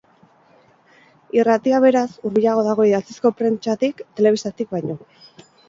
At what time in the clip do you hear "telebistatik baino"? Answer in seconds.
4.21-5.01